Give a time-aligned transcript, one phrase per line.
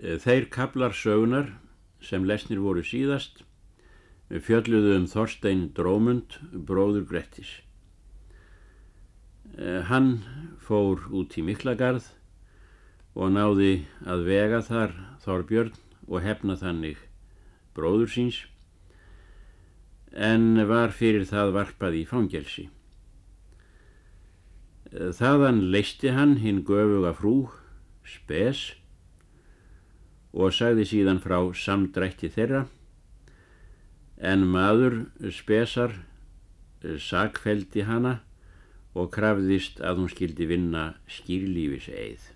[0.00, 1.50] Þeir kablar sögunar
[2.00, 3.42] sem lesnir voru síðast
[4.30, 7.50] fjölluðu um Þorstein Drómund, bróður Grettis.
[9.90, 10.22] Hann
[10.62, 12.06] fór út í Miklagarð
[13.18, 15.76] og náði að vega þar Þorbjörn
[16.08, 17.02] og hefna þannig
[17.76, 18.40] bróður síns
[20.16, 22.70] en var fyrir það varpað í fangelsi.
[24.90, 27.50] Þaðan leisti hann hinn göfuga frú,
[28.02, 28.79] spes,
[30.32, 32.66] og sagði síðan frá samdrætti þeirra,
[34.20, 35.94] en maður spesar
[36.80, 38.18] sakfeldi hana
[38.94, 42.28] og krafðist að hún skildi vinna skýrlífis eið.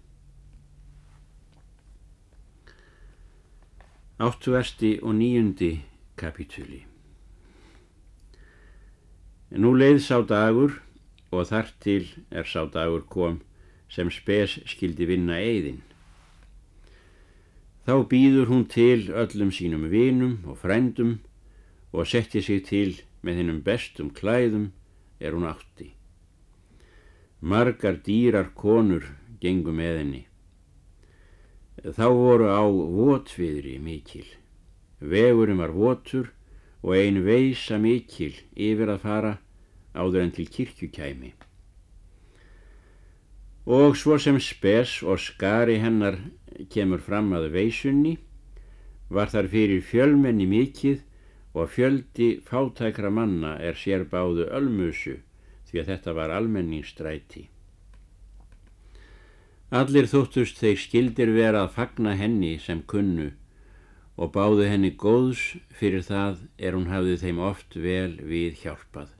[4.24, 5.72] Áttuversti og nýjundi
[6.14, 6.84] kapitúli
[9.54, 10.76] Nú leið sá dagur
[11.34, 13.40] og þar til er sá dagur kom
[13.90, 15.82] sem spes skildi vinna eigðin.
[17.84, 21.18] Þá býður hún til öllum sínum vinum og frændum
[21.92, 24.70] og setti sig til með hennum bestum klæðum
[25.20, 25.90] er hún átti.
[27.44, 29.04] Margar dýrar konur
[29.40, 30.22] gengum með henni.
[31.84, 34.24] Þá voru á votviðri mikil.
[35.04, 36.30] Vegurum var votur
[36.80, 39.34] og ein veisa mikil yfir að fara
[39.92, 41.34] áður en til kirkju kæmi.
[43.64, 46.18] Og svo sem spes og skari hennar
[46.70, 48.18] kemur fram að veisunni,
[49.08, 51.00] var þar fyrir fjölmenni mikið
[51.54, 55.20] og fjöldi fátækra manna er sér báðu ölmusu
[55.70, 57.46] því að þetta var almenningsstræti.
[59.74, 63.30] Allir þóttust þeir skildir vera að fagna henni sem kunnu
[64.14, 69.13] og báðu henni góðs fyrir það er hún hafði þeim oft vel við hjálpað.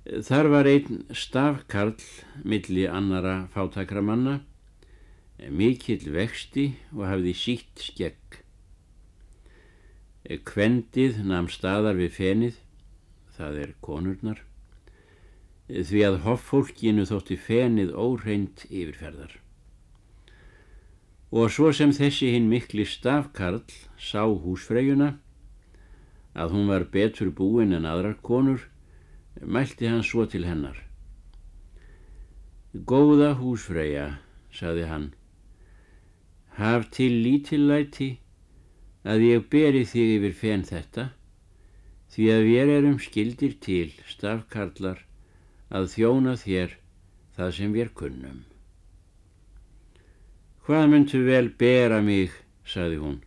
[0.00, 1.98] Þar var einn stafkarl
[2.48, 4.38] milli annara fátækramanna,
[5.52, 8.38] mikill vexti og hafði sítt skegg.
[10.48, 12.56] Kvendið namn staðar við fenið,
[13.36, 14.40] það er konurnar,
[15.68, 19.36] því að hoffólkinu þótti fenið óreint yfirferðar.
[21.28, 23.60] Og svo sem þessi hinn mikli stafkarl
[24.00, 25.12] sá húsfreyjuna,
[26.32, 28.69] að hún var betur búin en aðrar konur,
[29.40, 30.76] mælti hann svo til hennar.
[32.74, 34.20] Góða húsfreyja,
[34.52, 35.06] saði hann,
[36.58, 38.10] haf til lítillæti
[39.04, 41.06] að ég beri þig yfir fenn þetta,
[42.12, 45.00] því að við erum skildir til, stafkarlar,
[45.70, 46.76] að þjóna þér
[47.38, 48.44] það sem við kunnum.
[50.66, 52.34] Hvað myndu vel bera mig,
[52.66, 53.18] saði hún,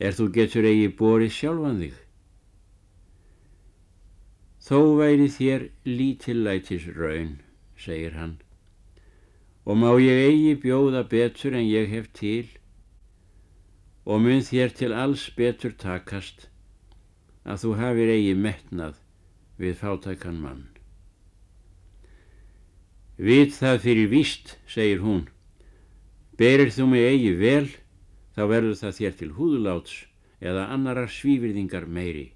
[0.00, 2.05] er þú getur eigi borið sjálfan þig?
[4.66, 7.36] Þó væri þér lítillætis raun,
[7.78, 8.32] segir hann,
[9.62, 12.48] og má ég eigi bjóða betur en ég hef til
[14.06, 16.48] og mun þér til alls betur takast
[17.46, 18.98] að þú hafir eigi metnað
[19.62, 20.66] við fátækan mann.
[23.16, 25.28] Vit það fyrir víst, segir hún,
[26.38, 27.68] berir þú mig eigi vel,
[28.34, 30.00] þá verður það þér til húðuláts
[30.42, 32.32] eða annarar svífyrðingar meiri.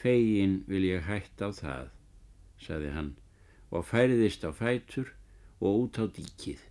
[0.00, 1.90] Fegin vil ég hætt á það,
[2.56, 3.10] saði hann
[3.68, 5.12] og færiðist á fætur
[5.60, 6.62] og út á díkið.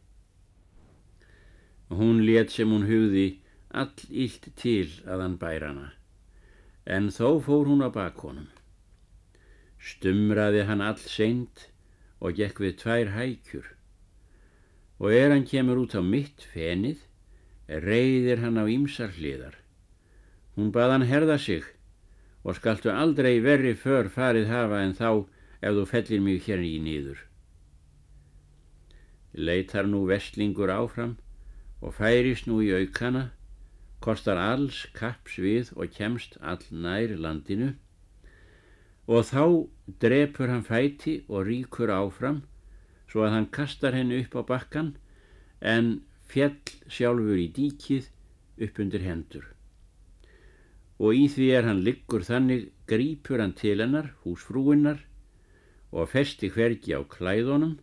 [1.93, 3.27] Hún let sem hún hugði
[3.69, 5.87] all illt til að hann bæra hana,
[6.89, 8.49] en þó fór hún á bakonum.
[9.77, 11.69] Stumraði hann all seint
[12.19, 13.75] og gekk við tvær hækjur
[14.99, 16.97] og er hann kemur út á mitt fenið,
[17.69, 19.55] reyðir hann á ýmsar hliðar.
[20.57, 21.63] Hún bað hann herða sig
[22.43, 25.09] og skaltu aldrei verri för farið hafa en þá
[25.61, 27.19] ef þú fellir mig hér í nýður.
[29.33, 31.17] Leitar nú vestlingur áfram
[31.81, 33.29] og færist nú í aukana,
[33.99, 37.73] kostar alls kaps við og kemst all nær landinu
[39.09, 39.43] og þá
[40.03, 42.43] drepur hann fæti og ríkur áfram
[43.09, 44.91] svo að hann kastar henni upp á bakkan
[45.73, 45.87] en
[46.29, 48.11] fjell sjálfur í díkið
[48.67, 49.47] upp undir hendur
[50.99, 55.05] og í því er hann liggur þannig grípur hann til hennar, húsfrúinnar
[55.95, 57.77] og festi hvergi á klæðunum,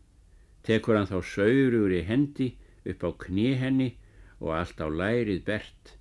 [0.62, 2.52] tekur hann þá saurugur í hendi
[2.86, 3.88] upp á kni henni
[4.38, 5.96] og allt á lærið bert.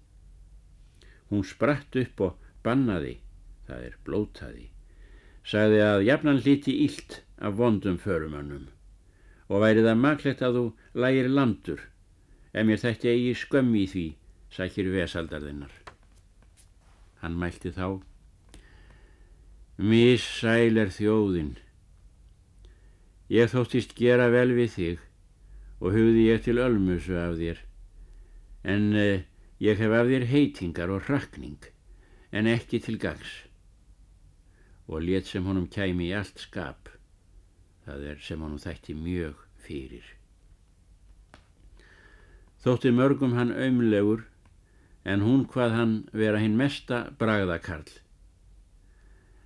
[1.31, 2.35] Hún spratt upp og
[2.65, 3.17] bannaði,
[3.65, 4.67] það er blótaði,
[5.45, 8.67] sagði að jafnan hliti ílt af vondum förumannum
[9.45, 10.65] og væri það maklegt að þú
[11.03, 11.83] lægir landur
[12.55, 14.05] ef mér þætti eigi skömmi í því,
[14.57, 15.84] sækir vesaldarðinnar.
[17.25, 18.03] Hann mælti þá,
[19.81, 21.55] Missæl er þjóðin.
[23.33, 24.99] Ég þóttist gera vel við þig
[25.81, 27.63] og hugði ég til ölmusu af þér,
[28.75, 29.25] en uh,
[29.57, 31.65] ég hef af þér heitingar og rakning,
[32.29, 33.33] en ekki til gags.
[34.85, 36.93] Og let sem honum kæmi í allt skap,
[37.89, 40.05] það er sem honum þætti mjög fyrir.
[42.61, 44.27] Þótti mörgum hann auðmlegur,
[45.05, 47.91] en hún hvað hann vera hinn mesta bragðakarl.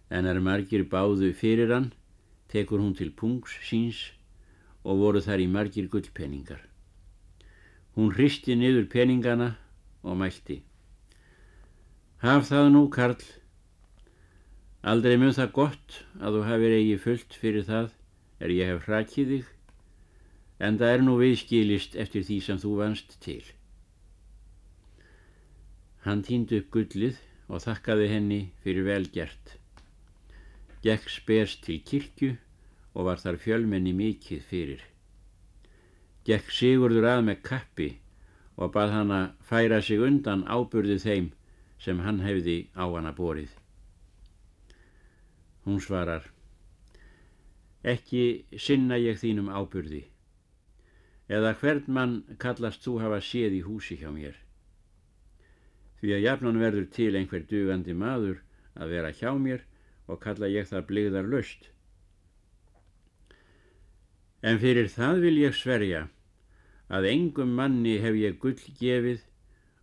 [0.10, 1.92] En er margir báðu fyrir hann,
[2.48, 4.00] tekur hún til pungs síns
[4.88, 6.64] og voru þar í margir gullpeningar.
[8.00, 9.52] Hún hristi niður peningana
[10.02, 10.62] og mælti.
[12.24, 13.20] Haf það nú, Karl.
[14.80, 17.90] Aldrei mun það gott að þú hafið eigi fullt fyrir það
[18.40, 19.48] er ég hef hrakið þig,
[20.64, 23.44] en það er nú viðskilist eftir því sem þú vanst til.
[26.06, 27.18] Hann týndi upp gullið
[27.50, 29.56] og þakkaði henni fyrir velgert.
[30.86, 32.36] Gekk spers til kirkju
[32.94, 34.86] og var þar fjölmenni mikið fyrir.
[36.28, 37.90] Gekk Sigurður að með kappi
[38.56, 41.30] og bað hann að færa sig undan áburði þeim
[41.84, 43.52] sem hann hefði á hana borið.
[45.64, 46.26] Hún svarar,
[47.84, 50.06] ekki sinna ég þínum áburði,
[51.28, 54.36] eða hvern mann kallast þú hafa séð í húsi hjá mér.
[56.00, 58.40] Því að jafnan verður til einhver dugandi maður
[58.80, 59.66] að vera hjá mér
[60.08, 61.70] og kalla ég það bligðar löst.
[64.42, 66.06] En fyrir það vil ég sverja
[66.90, 69.26] að engum manni hef ég gull gefið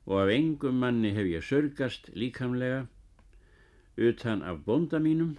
[0.06, 2.86] og af engum manni hef ég sörgast líkamlega
[3.96, 5.36] utan af bonda mínum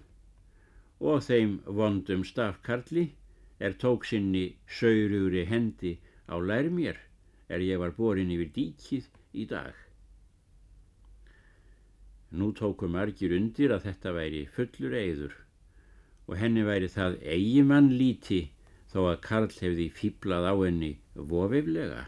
[0.99, 3.07] og þeim vondum stafkarli
[3.59, 4.45] er tók sinni
[4.79, 5.97] saurugri hendi
[6.29, 7.01] á lær mér
[7.49, 9.86] er ég var borin yfir díkið í dag.
[12.31, 15.35] Nú tóku margir undir að þetta væri fullur eigður
[16.27, 18.41] og henni væri það eigimann líti
[18.91, 22.03] þó að Karl hefði fýblað á henni vofiflega.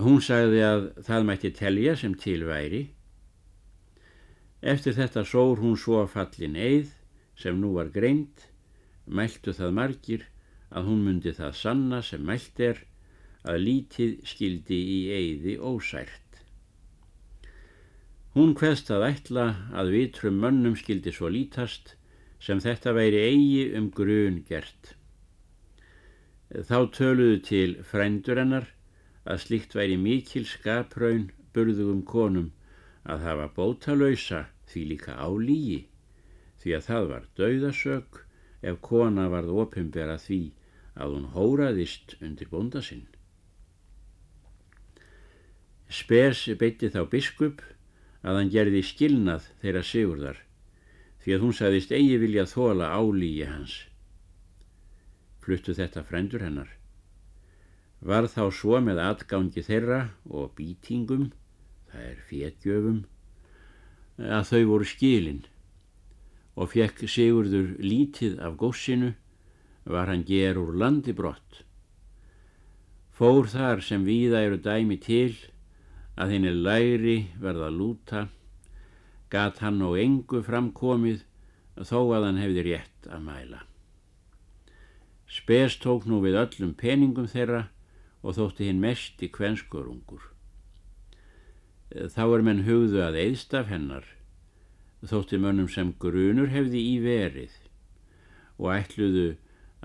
[0.00, 2.82] Hún sagði að það mætti telja sem til væri.
[4.64, 6.90] Eftir þetta sór hún svo fallin eið
[7.36, 8.48] sem nú var greint,
[9.06, 10.26] mæltu það margir
[10.72, 12.80] að hún myndi það sanna sem mælt er
[13.46, 16.25] að lítið skildi í eiði ósært.
[18.36, 19.44] Hún hveðst að ætla
[19.80, 21.94] að vitrum mönnum skildi svo lítast
[22.46, 24.90] sem þetta væri eigi um grun gert.
[26.52, 28.66] Þá töluðu til frændur hennar
[29.24, 32.50] að slíkt væri mikil skapraun burðugum konum
[33.08, 35.86] að hafa bótalöysa því líka á lígi
[36.60, 38.18] því að það var dauðasök
[38.68, 40.42] ef kona varð opimbera því
[40.92, 43.06] að hún hóraðist undir bónda sinn.
[45.88, 47.64] Spes beitti þá biskup
[48.26, 50.40] að hann gerði skilnað þeirra sigurðar
[51.22, 53.80] því að hún sagðist eigi vilja þóla álíi hans.
[55.42, 56.68] Fluttu þetta frendur hennar.
[57.98, 61.30] Var þá svo með atgangi þeirra og býtingum,
[61.90, 63.00] það er fétgjöfum,
[64.22, 65.42] að þau voru skilin
[66.56, 69.12] og fekk Sigurður lítið af góssinu,
[69.84, 71.62] var hann ger úr landi brott.
[73.16, 75.34] Fór þar sem víða eru dæmi til
[76.16, 78.26] að henni læri verða lúta
[79.30, 81.24] gat hann og engu framkomið
[81.76, 83.62] þó að hann hefði rétt að mæla.
[85.26, 87.66] Spes tók nú við öllum peningum þeirra
[88.22, 90.22] og þótti hinn mest í kvenskurungur.
[91.90, 94.06] Þá er menn hugðu að eðstaf hennar,
[95.06, 97.52] þótti mönnum sem grunur hefði í verið
[98.56, 99.26] og ætluðu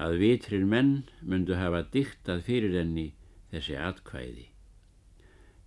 [0.01, 3.11] að vitrir menn myndu hafa diktað fyrir henni
[3.51, 4.50] þessi atkvæði.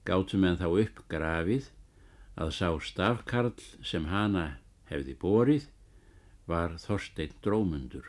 [0.04, 1.70] Gátum en þá upp grafið
[2.36, 4.58] að sá stafkarl sem hana
[4.90, 5.70] hefði borið
[6.50, 8.04] var Þorstein Drómundur.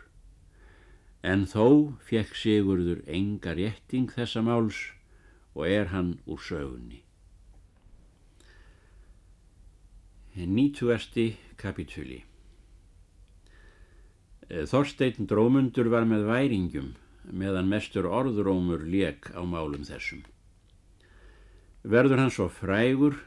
[1.24, 4.82] En þó fekk Sigurður enga rétting þessa máls
[5.56, 7.02] og er hann úr sögunni.
[10.36, 12.26] Nýtuasti kapitúli
[14.46, 16.92] Þorstein Drómundur var með væringjum
[17.34, 20.22] meðan mestur orðrómur lék á málum þessum.
[21.86, 23.20] Verður hann svo frægur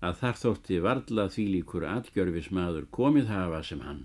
[0.00, 4.04] að þar þótti varla þvílíkur atgjörfismadur komið hafa sem hann.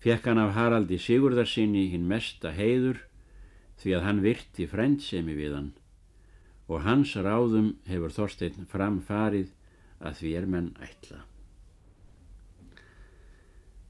[0.00, 3.02] Fekk hann af Haraldi Sigurðarsinni hinn mesta heiður
[3.82, 5.72] því að hann virti frendsemi við hann
[6.70, 9.50] og hans ráðum hefur Þorstein framfarið
[9.98, 11.24] að því er menn ætla.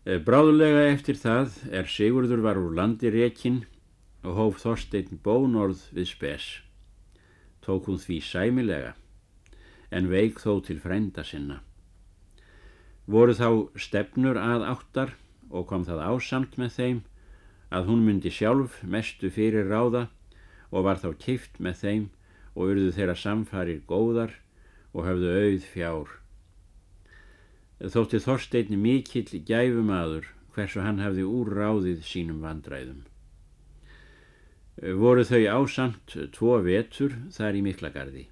[0.09, 3.61] Eh, bráðulega eftir það er Sigurður var úr landi rekin
[4.25, 6.49] og hóf Þorstein bónorð við spes.
[7.65, 8.95] Tók hún því sæmilega
[9.91, 11.61] en veik þó til frænda sinna.
[13.11, 15.17] Voru þá stefnur að áttar
[15.51, 17.01] og kom það ásamt með þeim
[17.75, 20.07] að hún myndi sjálf mestu fyrir ráða
[20.71, 22.07] og var þá kift með þeim
[22.55, 24.35] og urðu þeirra samfarir góðar
[24.95, 26.17] og hafðu auð fjár.
[27.81, 33.07] Þótti Þorstein mikill gæfumadur hversu hann hafði úr ráðið sínum vandræðum.
[34.79, 38.29] Voru þau ásamt tvo vetur þar í Miklagarði.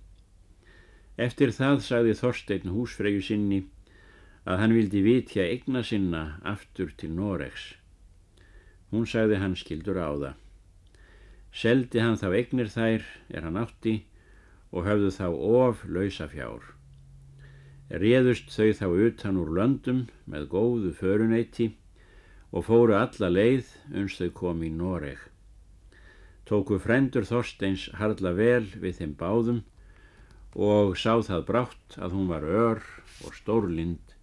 [1.18, 3.58] Eftir það sagði Þorstein húsfreyju sinni
[4.48, 7.74] að hann vildi vitja egna sinna aftur til Noregs.
[8.92, 10.36] Hún sagði hann skildur á það.
[11.52, 13.94] Seldi hann þá egnir þær er hann átti
[14.72, 16.62] og höfðu þá of lausa fjár.
[17.88, 21.72] Réðust þau þá utan úr löndum með góðu föruneyti
[22.52, 25.27] og fóru alla leið uns þau kom í Noreg.
[26.48, 29.58] Tóku frendur Þorsteins harla vel við þeim báðum
[30.56, 32.80] og sá það brátt að hún var ör
[33.26, 34.14] og stórlind,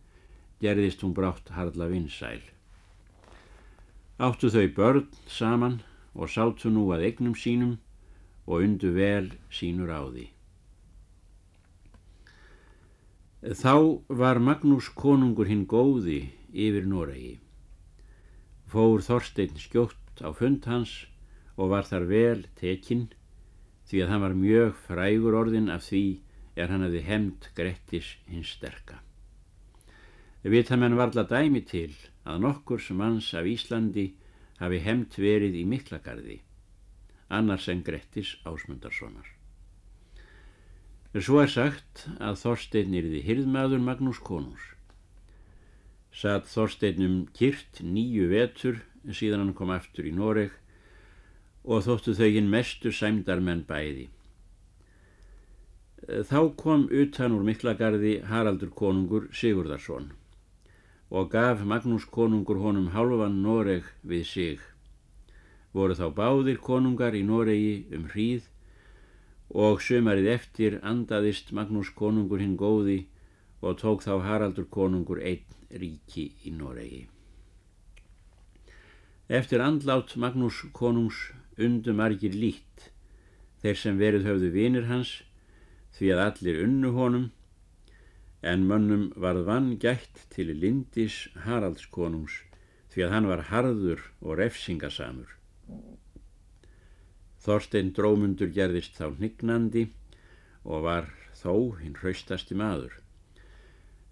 [0.58, 2.42] gerðist hún brátt harla vinsæl.
[4.18, 5.82] Áttu þau börn saman
[6.16, 7.78] og sátu nú að egnum sínum
[8.48, 10.30] og undu vel sínur á því.
[13.46, 17.36] Þá var Magnús konungur hinn góði yfir Noregi.
[18.66, 21.04] Fór Þorstein skjótt á fund hans
[21.56, 23.08] og var þar vel tekinn
[23.90, 26.06] því að hann var mjög frægur orðin af því
[26.56, 29.02] er hann hefði hemmt Grettis hins sterka.
[30.46, 31.94] Vita menn varla dæmi til
[32.26, 34.12] að nokkur sem manns af Íslandi
[34.60, 36.40] hafi hemmt verið í Miklagarði,
[37.30, 39.26] annars en Grettis Ásmundarssonar.
[41.16, 44.64] Svo er sagt að Þorstein yrði hirðmaður Magnús konús.
[46.12, 48.82] Satt Þorsteinum kyrt nýju vetur
[49.12, 50.54] síðan hann kom aftur í Noreg
[51.66, 54.10] og þóttu þau hinn mestu sæmdarmenn bæði.
[56.06, 60.12] Þá kom utan úr Miklagarði Haraldur konungur Sigurðarsson
[61.10, 64.60] og gaf Magnús konungur honum halvan Noreg við sig.
[65.74, 68.46] Voru þá báðir konungar í Noregi um hríð
[69.50, 73.06] og sömarið eftir andaðist Magnús konungur hinn góði
[73.62, 77.06] og tók þá Haraldur konungur einn ríki í Noregi.
[79.26, 81.32] Eftir andlát Magnús konungs
[81.62, 82.90] undu margir lít,
[83.62, 85.22] þeir sem verið höfðu vinir hans,
[85.96, 87.30] því að allir unnu honum,
[88.46, 92.42] en mönnum varð vann gætt til lindis Haralds konungs,
[92.92, 95.32] því að hann var harður og refsingasamur.
[97.46, 99.88] Þorstein drómundur gerðist þá hnignandi
[100.66, 102.94] og var þó hinn hraustasti maður.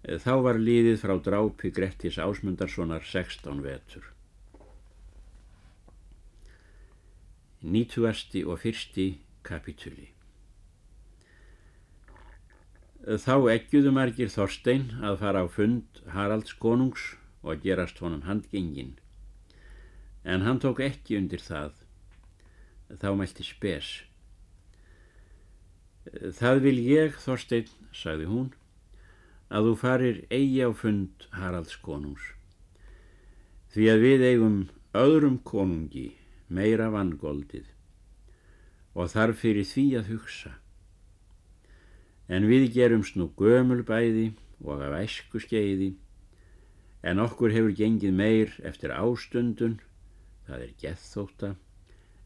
[0.04, 4.13] Þá var líðið frá drápi Grettis Ásmundarssonar 16 vetur.
[7.64, 9.06] Nýtuasti og fyrsti
[9.42, 10.14] kapituli
[13.04, 17.02] Þá eggjúðu margir Þorstein að fara á fund Haralds konungs
[17.44, 18.94] og gerast honum handgengin.
[20.24, 21.74] En hann tók ekki undir það.
[22.88, 23.90] Þá mælti spes.
[26.08, 28.48] Það vil ég, Þorstein, sagði hún,
[29.52, 32.24] að þú farir eigi á fund Haralds konungs.
[33.76, 34.58] Því að við eigum
[34.96, 36.14] öðrum konungi
[36.54, 37.70] meira vangoldið
[38.94, 40.52] og þarf fyrir því að hugsa.
[42.30, 44.30] En við gerumst nú gömul bæði
[44.62, 45.92] og af æsku skeiði,
[47.04, 49.80] en okkur hefur gengið meir eftir ástundun,
[50.46, 51.50] það er gethóta,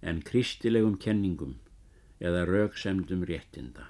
[0.02, 1.56] en kristilegum kenningum
[2.22, 3.88] eða rauksemdum réttinda.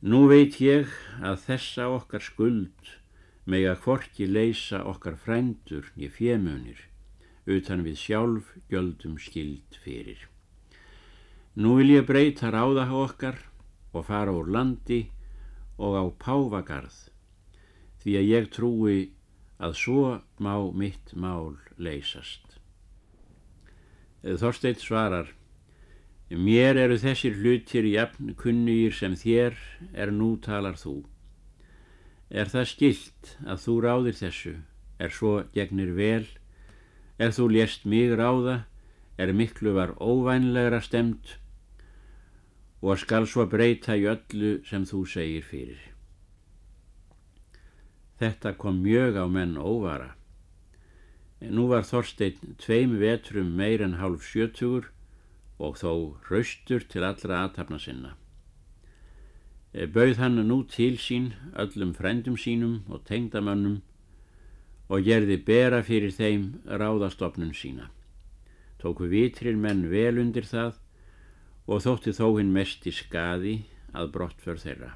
[0.00, 0.88] Nú veit ég
[1.20, 2.94] að þessa okkar skuld
[3.44, 6.78] meg að hvorki leysa okkar frændur í fjemunir,
[7.46, 10.26] utan við sjálf gjöldum skild fyrir.
[11.56, 13.38] Nú vil ég breyta ráða okkar
[13.92, 15.08] og fara úr landi
[15.80, 17.10] og á páfagarð,
[18.00, 18.98] því að ég trúi
[19.60, 20.04] að svo
[20.38, 22.56] má mitt mál leysast.
[24.22, 25.32] Þorstein svarar,
[26.30, 29.56] mér eru þessir hlutir jafn kunnugir sem þér
[29.92, 31.00] er nú talar þú.
[32.30, 34.54] Er það skilt að þú ráðir þessu,
[35.00, 36.28] er svo gegnir vel,
[37.20, 38.64] er þú lést mig ráða,
[39.20, 41.36] er miklu var óvænlegra stemt
[42.80, 45.82] og skal svo breyta í öllu sem þú segir fyrir.
[48.20, 50.14] Þetta kom mjög á menn óvara.
[51.40, 54.88] Nú var Þorstein tveim vetrum meir en hálf sjötugur
[55.60, 58.16] og þó raustur til allra aðtapna sinna.
[59.72, 63.80] Bauð hann nú til sín öllum frendum sínum og tengdamönnum
[64.90, 67.88] og gerði bera fyrir þeim ráðastofnun sína.
[68.82, 70.80] Tóku vitrir menn vel undir það
[71.70, 73.60] og þótti þó hinn mest í skaði
[73.94, 74.94] að brottför þeirra.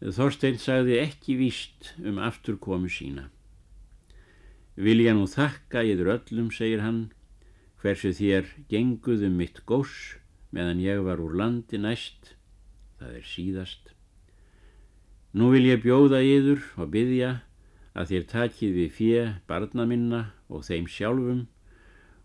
[0.00, 3.28] Þorstein sagði ekki víst um afturkomu sína.
[4.76, 7.08] Vil ég nú þakka yfir öllum, segir hann,
[7.80, 10.16] hversu þér genguðu mitt gós
[10.52, 12.34] meðan ég var úr landi næst,
[13.00, 13.92] það er síðast.
[15.36, 17.32] Nú vil ég bjóða yður og byggja
[17.96, 20.22] að þér takið við fjö barna minna
[20.52, 21.46] og þeim sjálfum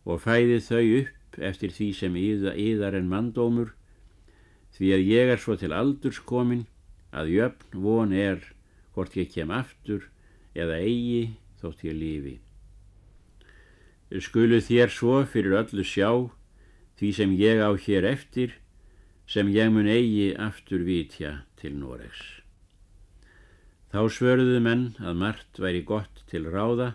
[0.03, 3.71] og fæðið þau upp eftir því sem yðar en mandómur,
[4.75, 6.65] því að ég er svo til aldurs komin
[7.15, 8.43] að jöfn von er
[8.95, 10.09] hvort ég kem aftur
[10.55, 12.35] eða eigi þótt ég lífi.
[14.11, 16.09] Skulu þér svo fyrir öllu sjá
[16.99, 18.57] því sem ég á hér eftir
[19.23, 22.40] sem ég mun eigi aftur vitja til Noregs.
[23.91, 26.93] Þá svörðuðu menn að margt væri gott til ráða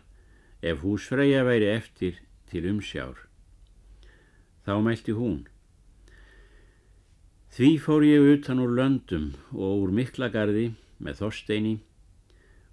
[0.65, 3.19] ef húsfreyja væri eftir til umsjár.
[4.65, 5.43] Þá mælti hún.
[7.53, 11.75] Því fór ég utan úr löndum og úr miklagarði með þorsteini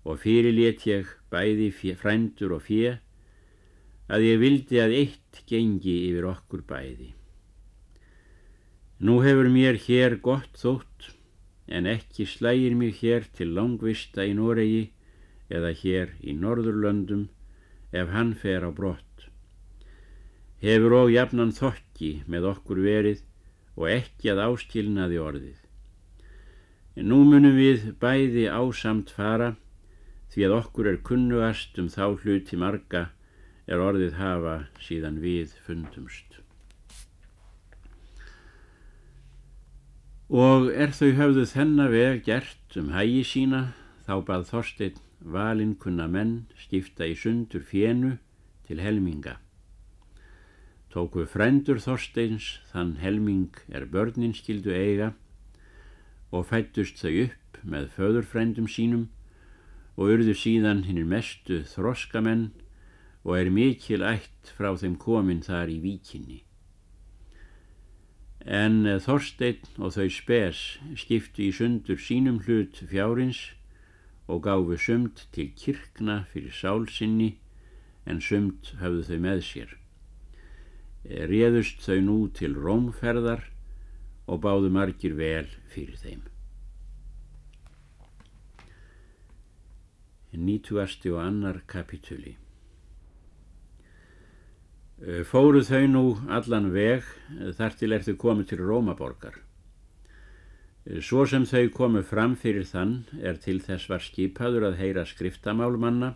[0.08, 2.96] og fyrirlétt ég bæði frændur og fjö
[4.12, 7.12] að ég vildi að eitt gengi yfir okkur bæði.
[9.04, 11.12] Nú hefur mér hér gott þótt
[11.68, 14.92] en ekki slægir mér hér til langvista í Noregi
[15.50, 17.28] eða hér í Norðurlöndum
[17.92, 19.28] ef hann fer á brott.
[20.64, 23.24] Hefur og jafnan þokki með okkur verið
[23.76, 25.60] og ekki að áskilnaði orðið.
[27.10, 29.56] Nú munum við bæði ásamt fara
[30.34, 33.08] því að okkur er kunnugast um þá hluti marga
[33.66, 36.43] er orðið hafa síðan við fundumst.
[40.32, 43.74] Og er þau höfðu þennan veg gert um hægi sína,
[44.08, 48.18] þá bað Þorstein valinn kunna menn stifta í sundur fjennu
[48.68, 49.38] til helminga.
[50.94, 55.14] Tóku frændur Þorsteins þann helming er börnin skildu eiga
[56.32, 59.10] og fættust þau upp með föðurfrændum sínum
[59.98, 62.52] og urðu síðan hinnir mestu þroskamenn
[63.24, 66.44] og er mikil ætt frá þeim komin þar í víkinni.
[68.44, 70.64] En Þorstein og þau spes
[71.00, 73.54] skiptu í sundur sínum hlut fjárins
[74.28, 77.38] og gáfu sumt til kirkna fyrir sálsinni
[78.06, 79.72] en sumt höfðu þau með sér.
[81.32, 83.48] Réðust þau nú til rómferðar
[84.28, 86.24] og báðu margir vel fyrir þeim.
[90.34, 92.38] nýtugasti og annar kapituli.
[95.04, 97.04] Fóru þau nú allan veg
[97.58, 99.36] þar til er þau komið til Rómaborgar.
[101.04, 106.14] Svo sem þau komu fram fyrir þann er til þess var skipaður að heyra skriftamálmanna,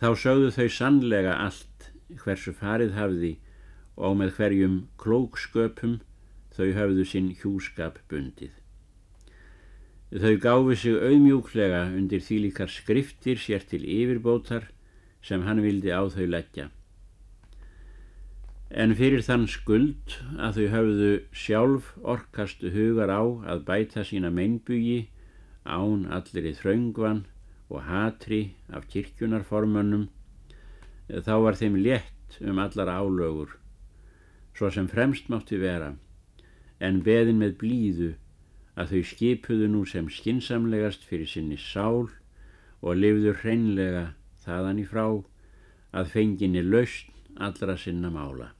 [0.00, 1.92] þá sögðu þau sannlega allt
[2.24, 3.36] hversu farið hafði
[4.00, 6.00] og með hverjum klóksköpum
[6.56, 8.52] þau hafðu sinn hjúskap bundið.
[10.08, 14.70] Þau gáfi sig auðmjúklega undir því líkar skriftir sér til yfirbótar
[15.20, 16.72] sem hann vildi á þau leggja.
[18.72, 23.20] En fyrir þann skuld að þau hafðu sjálf orkastu hugar á
[23.52, 25.10] að bæta sína meinbugi
[25.68, 27.26] án allir í þraungvan
[27.68, 30.06] og hatri af kirkjunarformönnum,
[31.04, 33.52] þá var þeim létt um allar álögur,
[34.56, 35.92] svo sem fremst mátti vera,
[36.80, 38.10] en beðin með blíðu
[38.72, 42.08] að þau skipuðu nú sem skinsamlegast fyrir sinni sál
[42.80, 44.08] og lifðu hreinlega
[44.48, 45.06] þaðan í frá
[45.92, 48.54] að fenginni lausn allra sinna mála.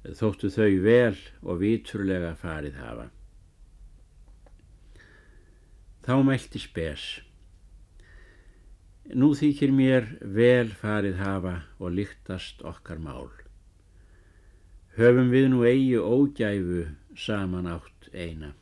[0.00, 3.10] Þóttu þau vel og viturlega farið hafa.
[6.00, 7.04] Þá mælti spes.
[9.12, 13.28] Nú þykir mér vel farið hafa og lyktast okkar mál.
[14.96, 18.54] Höfum við nú eigi ógæfu saman átt eina.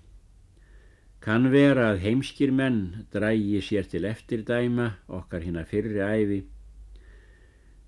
[1.22, 6.44] Kann vera að heimskir menn drægi sér til eftirdæma okkar hinn að fyrri æfi.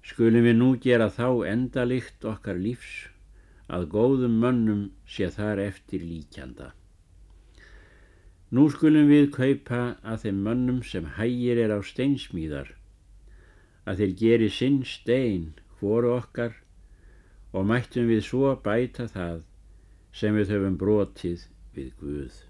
[0.06, 3.09] Skulum við nú gera þá endalikt okkar lífs
[3.70, 6.72] að góðum mönnum sé þar eftir líkjanda.
[8.50, 12.72] Nú skulum við kaupa að þeim mönnum sem hægir er á steinsmíðar,
[13.86, 16.56] að þeir geri sinn stein hvoru okkar
[17.54, 19.42] og mættum við svo bæta það
[20.14, 22.40] sem við höfum brotið við Guð.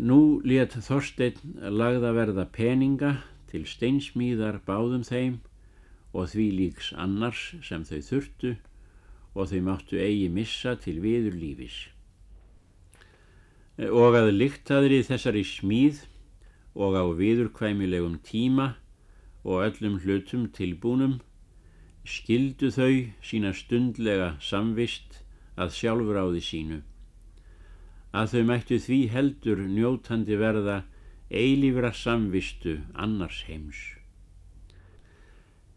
[0.00, 3.18] Nú let Þorstein lagða verða peninga
[3.50, 5.42] til steinsmíðar báðum þeim
[6.14, 8.54] og því líks annars sem þau þurftu
[9.34, 11.76] og þau máttu eigi missa til viður lífis.
[13.90, 16.04] Og að líktaðri þessari smíð
[16.78, 18.76] og á viðurkvæmilegum tíma
[19.42, 21.18] og öllum hlutum tilbúnum
[22.06, 25.24] skildu þau sína stundlega samvist
[25.58, 26.78] að sjálfur á því sínu.
[28.14, 30.84] Að þau mættu því heldur njótandi verða
[31.34, 34.03] eilífra samvistu annars heims.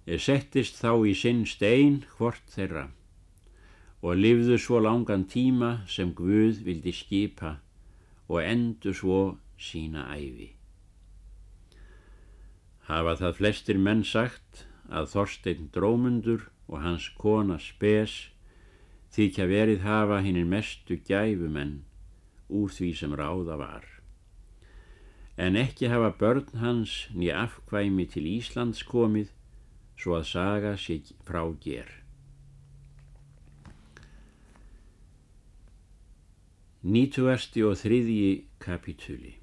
[0.08, 2.86] Ég settist þá í sinn stein hvort þeirra
[4.00, 7.58] og lifðu svo langan tíma sem Guð vildi skipa
[8.30, 10.54] og endu svo sína æfi.
[12.88, 18.30] Hafa það flestir menn sagt að Þorstein Drómundur og hans kona Spes
[19.12, 21.82] þykja verið hafa hinnir mestu gæfumenn
[22.48, 23.84] úr því sem ráða var.
[25.36, 29.34] En ekki hafa börn hans nýja afkvæmi til Íslands komið
[29.98, 31.90] svo að saga sig frá ger.
[36.88, 38.32] Nýtuasti og þriðji
[38.64, 39.34] kapitúli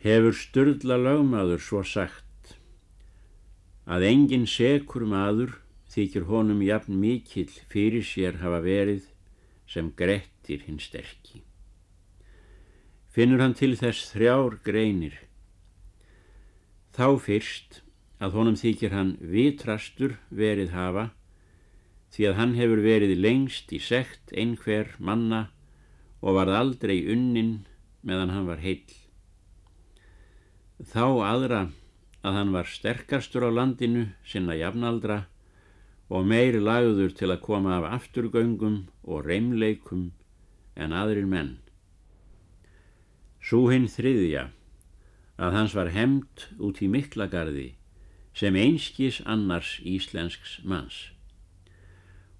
[0.00, 2.54] Hefur störðla lögmaður svo sagt
[3.84, 5.58] að engin sekur maður
[5.92, 9.10] þykir honum jafn mikill fyrir sér hafa verið
[9.68, 11.42] sem grettir hinn sterkki.
[13.12, 15.18] Finnur hann til þess þrjár greinir
[16.90, 17.80] Þá fyrst
[18.20, 21.10] að honum þykir hann vitrastur verið hafa
[22.10, 25.46] því að hann hefur verið lengst í sekt einhver manna
[26.20, 27.60] og varð aldrei unnin
[28.02, 28.90] meðan hann var heill.
[30.80, 31.62] Þá aðra
[32.26, 35.22] að hann var sterkastur á landinu sinna jafnaldra
[36.10, 40.10] og meir lagður til að koma af afturgöngum og reymleikum
[40.74, 41.58] en aðrir menn.
[43.40, 44.48] Sú hinn þriðja
[45.40, 47.70] að hans var hemd út í miklagarði
[48.36, 51.10] sem einskis annars íslensks manns.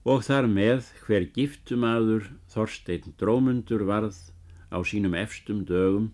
[0.04, 4.20] Og þar með hver giftumadur Þorstein Drómundur varð
[4.68, 6.12] á sínum efstum dögum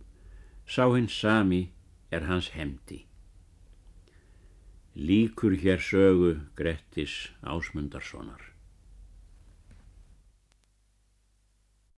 [0.66, 1.68] sá hins sami
[2.10, 3.04] er hans hemdi.
[4.96, 8.55] Líkur hér sögu Grettis Ásmundarssonar.